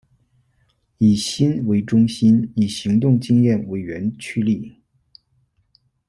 [0.97, 4.77] 以心为中心以行动经验为原驱力。